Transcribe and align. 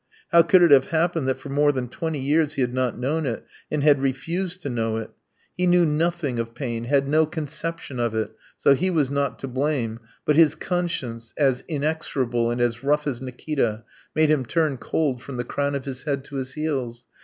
How 0.31 0.41
could 0.41 0.63
it 0.63 0.71
have 0.71 0.85
happened 0.87 1.27
that 1.27 1.39
for 1.39 1.49
more 1.49 1.71
than 1.71 1.87
twenty 1.87 2.17
years 2.17 2.53
he 2.53 2.61
had 2.61 2.73
not 2.73 2.97
known 2.97 3.27
it 3.27 3.45
and 3.69 3.83
had 3.83 4.01
refused 4.01 4.61
to 4.63 4.69
know 4.71 4.97
it? 4.97 5.11
He 5.55 5.67
knew 5.67 5.85
nothing 5.85 6.39
of 6.39 6.55
pain, 6.55 6.85
had 6.85 7.07
no 7.07 7.27
conception 7.27 7.99
of 7.99 8.15
it, 8.15 8.31
so 8.57 8.73
he 8.73 8.89
was 8.89 9.11
not 9.11 9.37
to 9.37 9.47
blame, 9.47 9.99
but 10.25 10.35
his 10.35 10.55
conscience, 10.55 11.35
as 11.37 11.63
inexorable 11.67 12.49
and 12.49 12.59
as 12.59 12.83
rough 12.83 13.05
as 13.05 13.21
Nikita, 13.21 13.83
made 14.15 14.29
him 14.31 14.43
turn 14.43 14.77
cold 14.77 15.21
from 15.21 15.37
the 15.37 15.43
crown 15.43 15.75
of 15.75 15.85
his 15.85 16.01
head 16.01 16.23
to 16.23 16.37
his 16.37 16.53
heels. 16.53 17.05